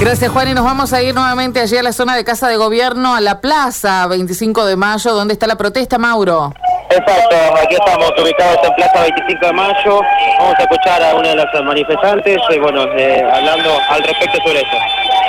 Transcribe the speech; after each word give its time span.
Gracias 0.00 0.30
Juan 0.30 0.48
y 0.48 0.54
nos 0.54 0.64
vamos 0.64 0.92
a 0.92 1.02
ir 1.02 1.12
nuevamente 1.12 1.60
allí 1.60 1.76
a 1.76 1.82
la 1.82 1.92
zona 1.92 2.14
de 2.14 2.24
Casa 2.24 2.48
de 2.48 2.56
Gobierno, 2.56 3.16
a 3.16 3.20
la 3.20 3.40
plaza 3.40 4.06
25 4.06 4.64
de 4.64 4.76
mayo, 4.76 5.12
donde 5.12 5.34
está 5.34 5.48
la 5.48 5.56
protesta, 5.56 5.98
Mauro. 5.98 6.52
Exacto, 6.88 7.36
aquí 7.60 7.74
estamos 7.74 8.12
ubicados 8.16 8.58
en 8.62 8.74
Plaza 8.74 9.02
25 9.02 9.46
de 9.46 9.52
Mayo. 9.52 10.00
Vamos 10.38 10.54
a 10.56 10.62
escuchar 10.62 11.02
a 11.02 11.14
una 11.14 11.28
de 11.28 11.36
las 11.36 11.46
manifestantes, 11.64 12.38
eh, 12.48 12.60
bueno, 12.60 12.84
eh, 12.96 13.22
hablando 13.30 13.78
al 13.90 14.02
respecto 14.04 14.38
sobre 14.38 14.60
eso. 14.60 14.76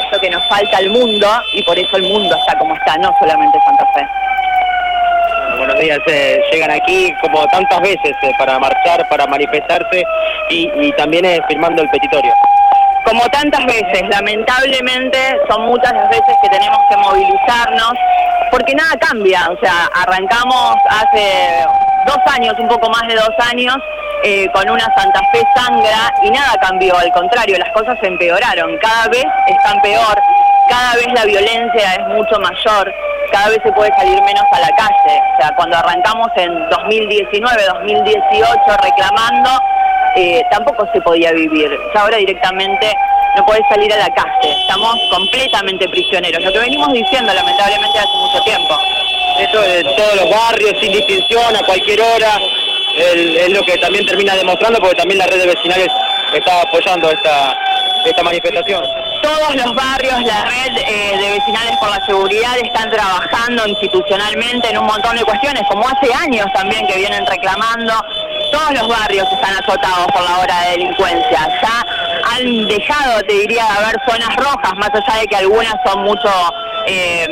Esto 0.05 0.21
que 0.21 0.29
nos 0.29 0.47
falta 0.47 0.78
al 0.78 0.90
mundo 0.90 1.28
y 1.54 1.64
por 1.64 1.78
eso 1.78 1.98
el 1.98 2.04
mundo 2.04 2.34
está 2.36 2.58
como 2.58 2.76
está, 2.76 2.96
no 2.98 3.12
solamente 3.20 3.58
Santa 3.66 3.86
Fe. 3.94 4.08
Buenos 5.58 5.78
días, 5.80 6.00
eh, 6.08 6.40
llegan 6.54 6.72
aquí 6.72 7.14
como 7.22 7.46
tantas 7.48 7.82
veces 7.82 8.16
eh, 8.22 8.32
para 8.38 8.58
marchar, 8.60 9.06
para 9.10 9.28
manifestarse 9.28 10.04
y, 10.50 10.72
y 10.80 10.92
también 10.94 11.26
eh, 11.26 11.42
firmando 11.50 11.82
el 11.82 11.90
petitorio. 11.90 12.32
Como 13.20 13.32
tantas 13.32 13.66
veces, 13.66 14.08
lamentablemente 14.10 15.18
son 15.50 15.66
muchas 15.66 15.92
las 15.92 16.10
veces 16.10 16.34
que 16.42 16.48
tenemos 16.48 16.80
que 16.90 16.96
movilizarnos 16.96 17.91
porque 18.50 18.73
nada 18.73 18.96
cambia, 18.98 19.50
o 19.50 19.60
sea, 19.60 19.90
arrancamos 19.94 20.77
hace 20.90 21.66
dos 22.05 22.18
años, 22.34 22.55
un 22.58 22.70
poco 22.70 22.90
más 22.90 23.05
de 23.10 23.16
dos 23.16 23.36
años, 23.52 23.76
eh, 24.24 24.48
con 24.54 24.70
una 24.70 24.86
Santa 24.96 25.20
Fe 25.34 25.44
sangra 25.54 26.13
y 26.24 26.32
nada 26.32 26.54
cambió, 26.62 26.98
al 26.98 27.12
contrario, 27.12 27.58
las 27.58 27.70
cosas 27.74 27.98
empeoraron, 28.04 28.77
cada 28.77 29.10
vez 29.10 29.26
están 29.48 29.82
peor, 29.82 30.18
cada 30.70 30.96
vez 30.96 31.08
la 31.13 31.26
violencia 31.26 31.96
es 31.96 32.08
mucho 32.16 32.40
mayor, 32.40 32.90
cada 33.34 33.49
vez 33.49 33.60
se 33.63 33.72
puede 33.74 33.94
salir 33.98 34.22
menos 34.24 34.46
a 34.54 34.60
la 34.62 34.70
calle, 34.77 35.22
o 35.34 35.41
sea, 35.41 35.54
cuando 35.58 35.76
arrancamos 35.76 36.30
en 36.38 36.70
2019, 36.70 37.66
2018 37.66 38.60
reclamando, 38.82 39.49
eh, 40.20 40.46
tampoco 40.52 40.86
se 40.94 41.00
podía 41.02 41.32
vivir. 41.32 41.70
Ya 41.94 42.02
ahora 42.02 42.18
directamente 42.18 42.94
no 43.36 43.46
podés 43.46 43.64
salir 43.70 43.91
a 43.94 43.98
la 43.98 44.10
calle. 44.14 44.52
Estamos 44.62 44.96
completamente 45.10 45.88
prisioneros. 45.88 46.44
Lo 46.44 46.52
que 46.52 46.60
venimos 46.60 46.91
diciendo 46.91 47.34
lamentablemente 47.34 48.00
hace 48.00 48.18
mucho 48.18 48.41
tiempo. 48.44 48.77
Eso 49.40 49.62
de 49.62 49.84
todos 49.96 50.16
los 50.16 50.30
barrios, 50.30 50.74
sin 50.82 50.91
distinción, 50.91 51.55
a 51.55 51.63
cualquier 51.66 52.02
hora, 52.02 52.40
es 52.98 53.49
lo 53.49 53.62
que 53.63 53.77
también 53.77 54.05
termina 54.05 54.35
demostrando 54.35 54.80
porque 54.80 54.96
también 54.96 55.20
la 55.20 55.27
red 55.27 55.40
de 55.40 55.48
vecinales 55.48 55.88
está 56.34 56.62
apoyando 56.62 57.10
esta, 57.10 57.58
esta 58.05 58.24
manifestación. 58.24 58.84
Todos 59.21 59.55
los 59.55 59.76
barrios, 59.76 60.21
la 60.24 60.46
red 60.46 60.77
eh, 60.77 61.18
de 61.18 61.32
vecinales 61.32 61.77
por 61.77 61.90
la 61.90 62.05
seguridad 62.05 62.58
están 62.58 62.90
trabajando 62.90 63.68
institucionalmente 63.68 64.69
en 64.69 64.78
un 64.78 64.86
montón 64.86 65.16
de 65.16 65.24
cuestiones, 65.24 65.63
como 65.69 65.88
hace 65.88 66.13
años 66.13 66.47
también 66.53 66.86
que 66.88 66.97
vienen 66.97 67.25
reclamando. 67.25 67.94
Todos 68.52 68.72
los 68.74 68.88
barrios 68.88 69.28
están 69.31 69.56
azotados 69.56 70.08
por 70.14 70.24
la 70.24 70.40
hora 70.40 70.62
de 70.62 70.72
delincuencia. 70.72 71.47
Ya 71.62 71.84
han 72.36 72.68
dejado, 72.68 73.22
te 73.22 73.34
diría, 73.34 73.64
de 73.64 73.86
haber 73.86 73.97
zonas 74.08 74.36
rojas, 74.36 74.74
más 74.78 74.90
allá 74.94 75.19
de 75.19 75.28
que 75.28 75.36
algunas 75.36 75.75
son 75.86 76.03
mucho 76.03 76.30
eh, 76.88 77.28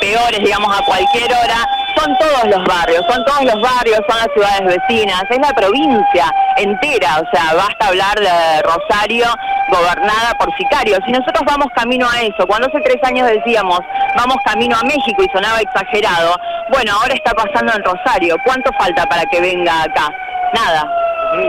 peores, 0.00 0.40
digamos, 0.40 0.76
a 0.76 0.84
cualquier 0.84 1.32
hora. 1.32 1.68
Son 1.96 2.16
todos 2.18 2.44
los 2.44 2.64
barrios, 2.64 3.04
son 3.08 3.24
todos 3.24 3.44
los 3.44 3.60
barrios, 3.60 4.00
son 4.08 4.18
las 4.18 4.28
ciudades 4.34 4.78
vecinas, 4.78 5.24
es 5.30 5.38
la 5.38 5.52
provincia 5.54 6.32
entera, 6.56 7.20
o 7.20 7.34
sea, 7.34 7.54
basta 7.54 7.86
hablar 7.86 8.18
de 8.20 8.62
Rosario 8.62 9.26
gobernada 9.68 10.34
por 10.38 10.54
sicarios. 10.56 11.00
Y 11.06 11.12
nosotros 11.12 11.42
vamos 11.46 11.68
camino 11.74 12.06
a 12.08 12.20
eso. 12.22 12.46
Cuando 12.46 12.68
hace 12.68 12.80
tres 12.80 13.02
años 13.02 13.28
decíamos, 13.28 13.80
vamos 14.16 14.36
camino 14.44 14.76
a 14.76 14.82
México 14.84 15.22
y 15.22 15.28
sonaba 15.32 15.60
exagerado, 15.60 16.36
bueno, 16.70 16.92
ahora 16.92 17.14
está 17.14 17.32
pasando 17.32 17.72
en 17.72 17.82
Rosario. 17.82 18.36
¿Cuánto 18.44 18.72
falta 18.74 19.06
para 19.06 19.24
que 19.26 19.40
venga 19.40 19.82
acá? 19.82 20.12
Nada. 20.56 20.90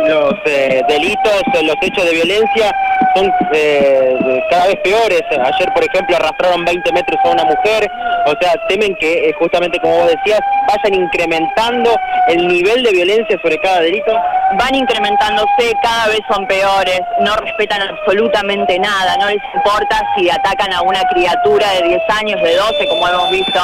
Los 0.10 0.34
eh, 0.46 0.84
delitos, 0.90 1.42
los 1.64 1.76
hechos 1.82 2.04
de 2.04 2.12
violencia 2.12 2.76
son 3.16 3.32
eh, 3.54 4.44
cada 4.50 4.68
vez 4.68 4.76
peores. 4.84 5.22
Ayer, 5.32 5.74
por 5.74 5.84
ejemplo, 5.84 6.18
arrastraron 6.18 6.66
20 6.66 6.92
metros 6.92 7.18
a 7.24 7.30
una 7.30 7.46
mujer. 7.46 7.90
O 8.26 8.34
sea, 8.42 8.54
temen 8.68 8.94
que, 9.00 9.30
eh, 9.30 9.34
justamente 9.40 9.80
como 9.80 10.00
vos 10.00 10.08
decías, 10.08 10.42
vayan 10.68 11.04
incrementando 11.04 11.96
el 12.28 12.50
nivel 12.50 12.84
de 12.84 12.92
violencia 12.92 13.38
sobre 13.42 13.58
cada 13.60 13.80
delito. 13.80 14.12
van 14.60 14.76
incrementándose, 14.76 15.74
cada 15.82 16.08
vez 16.08 16.20
son 16.30 16.46
peores, 16.48 17.00
no 17.22 17.36
respetan 17.38 17.82
absolutamente 17.82 18.80
nada, 18.80 19.18
no 19.18 19.28
les 19.28 19.42
importa 19.56 20.02
si 20.16 20.30
atacan 20.30 20.74
a 20.74 20.82
una 20.82 21.02
criatura 21.14 21.70
de 21.74 21.84
10 21.84 22.02
años, 22.10 22.42
de 22.42 22.56
12, 22.56 22.88
como 22.88 23.08
hemos 23.08 23.30
visto 23.32 23.60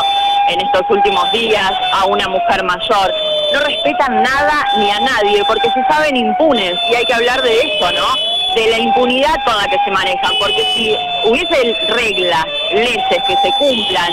en 0.49 0.59
estos 0.61 0.83
últimos 0.89 1.31
días, 1.31 1.71
a 1.93 2.05
una 2.05 2.27
mujer 2.27 2.63
mayor. 2.63 3.13
No 3.53 3.59
respetan 3.59 4.23
nada 4.23 4.65
ni 4.79 4.89
a 4.89 4.99
nadie, 4.99 5.43
porque 5.45 5.69
se 5.69 5.83
saben 5.87 6.17
impunes, 6.17 6.73
y 6.89 6.95
hay 6.95 7.05
que 7.05 7.13
hablar 7.13 7.39
de 7.43 7.55
eso, 7.55 7.91
¿no? 7.91 8.07
De 8.55 8.67
la 8.67 8.79
impunidad 8.79 9.35
con 9.45 9.55
la 9.55 9.67
que 9.67 9.77
se 9.85 9.91
manejan, 9.91 10.31
porque 10.39 10.65
si 10.73 10.97
hubiese 11.23 11.75
reglas, 11.89 12.45
leyes 12.71 13.23
que 13.27 13.35
se 13.43 13.51
cumplan 13.59 14.11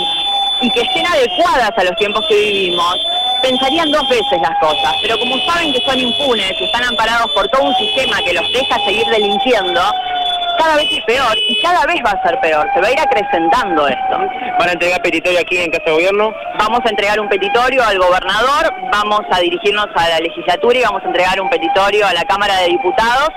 y 0.61 0.69
que 0.69 0.81
estén 0.81 1.07
adecuadas 1.07 1.71
a 1.75 1.83
los 1.83 1.95
tiempos 1.95 2.23
que 2.27 2.35
vivimos, 2.35 3.03
pensarían 3.41 3.91
dos 3.91 4.07
veces 4.09 4.39
las 4.43 4.55
cosas, 4.59 4.93
pero 5.01 5.17
como 5.17 5.35
saben 5.39 5.73
que 5.73 5.81
son 5.81 5.99
impunes 5.99 6.53
y 6.59 6.65
están 6.65 6.83
amparados 6.83 7.31
por 7.31 7.47
todo 7.49 7.63
un 7.63 7.75
sistema 7.77 8.21
que 8.23 8.33
los 8.33 8.51
deja 8.53 8.77
seguir 8.85 9.07
delinquiendo, 9.07 9.81
cada 10.61 10.75
vez 10.75 10.87
es 10.91 11.03
peor 11.05 11.35
y 11.47 11.59
cada 11.61 11.85
vez 11.87 11.97
va 12.05 12.11
a 12.11 12.21
ser 12.21 12.39
peor, 12.39 12.67
se 12.73 12.81
va 12.81 12.87
a 12.87 12.91
ir 12.91 12.99
acrecentando 12.99 13.87
esto. 13.87 14.17
Van 14.59 14.69
a 14.69 14.71
entregar 14.73 15.01
petitorio 15.01 15.39
aquí 15.39 15.57
en 15.57 15.71
Casa 15.71 15.85
de 15.85 15.91
Gobierno. 15.91 16.33
Vamos 16.59 16.79
a 16.85 16.89
entregar 16.89 17.19
un 17.19 17.27
petitorio 17.27 17.83
al 17.83 17.97
gobernador, 17.97 18.73
vamos 18.91 19.21
a 19.31 19.39
dirigirnos 19.39 19.87
a 19.95 20.09
la 20.09 20.19
legislatura 20.19 20.77
y 20.77 20.83
vamos 20.83 21.03
a 21.03 21.07
entregar 21.07 21.41
un 21.41 21.49
petitorio 21.49 22.05
a 22.05 22.13
la 22.13 22.23
Cámara 22.25 22.57
de 22.57 22.67
Diputados 22.67 23.29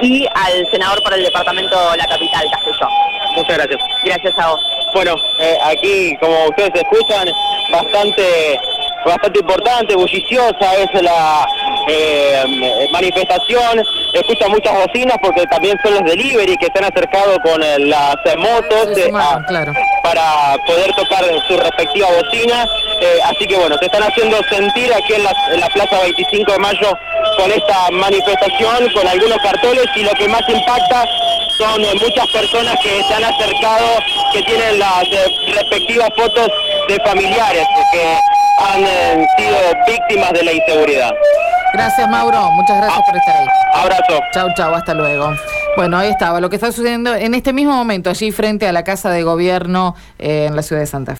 y 0.00 0.26
al 0.26 0.66
senador 0.70 1.02
por 1.02 1.12
el 1.12 1.22
departamento 1.22 1.90
de 1.90 1.98
la 1.98 2.06
capital, 2.06 2.46
Castellón. 2.50 2.90
Muchas 3.36 3.56
gracias. 3.58 3.80
Gracias 4.04 4.38
a 4.38 4.50
vos. 4.50 4.60
Bueno, 4.94 5.14
eh, 5.40 5.58
aquí, 5.64 6.16
como 6.16 6.46
ustedes 6.46 6.72
escuchan, 6.74 7.28
bastante 7.70 8.58
bastante 9.04 9.40
importante, 9.40 9.94
bulliciosa 9.96 10.74
es 10.76 11.02
la 11.02 11.46
eh, 11.90 12.88
manifestación. 12.92 13.82
Escuchan 14.12 14.50
muchas 14.50 14.74
bocinas 14.86 15.16
porque 15.22 15.46
también 15.46 15.78
son 15.82 15.94
los 15.94 16.04
delivery 16.04 16.56
que 16.56 16.66
se 16.66 16.78
han 16.78 16.84
acercado 16.84 17.38
con 17.42 17.62
eh, 17.62 17.78
las 17.80 18.14
eh, 18.24 18.36
motos 18.36 18.96
eh, 18.98 19.04
sumaron, 19.06 19.44
a- 19.44 19.46
claro. 19.46 19.72
para 20.02 20.56
poder 20.66 20.92
tocar 20.94 21.24
su 21.48 21.56
respectiva 21.56 22.08
bocina. 22.12 22.66
Así 23.24 23.46
que 23.46 23.56
bueno, 23.56 23.76
se 23.78 23.86
están 23.86 24.02
haciendo 24.02 24.36
sentir 24.50 24.92
aquí 24.92 25.14
en 25.14 25.24
la, 25.24 25.32
en 25.52 25.60
la 25.60 25.68
Plaza 25.68 26.00
25 26.02 26.52
de 26.52 26.58
Mayo 26.58 26.98
con 27.38 27.50
esta 27.50 27.90
manifestación, 27.92 28.90
con 28.92 29.06
algunos 29.08 29.38
carteles 29.38 29.86
y 29.96 30.02
lo 30.02 30.10
que 30.12 30.28
más 30.28 30.42
impacta 30.48 31.06
son 31.56 31.80
muchas 31.80 32.26
personas 32.32 32.74
que 32.82 33.02
se 33.04 33.14
han 33.14 33.24
acercado, 33.24 33.86
que 34.32 34.42
tienen 34.42 34.78
las 34.78 35.04
respectivas 35.54 36.08
fotos 36.16 36.48
de 36.88 36.96
familiares 37.04 37.64
que 37.92 38.16
han 38.58 38.84
sido 39.38 39.56
víctimas 39.86 40.32
de 40.32 40.42
la 40.42 40.52
inseguridad. 40.52 41.12
Gracias, 41.72 42.08
Mauro. 42.10 42.50
Muchas 42.52 42.76
gracias 42.76 43.02
por 43.06 43.16
estar 43.16 43.36
ahí. 43.36 43.46
Abrazo. 43.74 44.20
Chau, 44.32 44.48
chau, 44.54 44.74
hasta 44.74 44.94
luego. 44.94 45.32
Bueno, 45.76 45.98
ahí 45.98 46.10
estaba 46.10 46.40
lo 46.40 46.50
que 46.50 46.56
está 46.56 46.72
sucediendo 46.72 47.14
en 47.14 47.34
este 47.34 47.52
mismo 47.52 47.72
momento, 47.72 48.10
allí 48.10 48.32
frente 48.32 48.66
a 48.66 48.72
la 48.72 48.82
Casa 48.82 49.10
de 49.10 49.22
Gobierno 49.22 49.94
eh, 50.18 50.46
en 50.46 50.56
la 50.56 50.62
ciudad 50.62 50.80
de 50.80 50.86
Santa 50.86 51.14
Fe. 51.14 51.18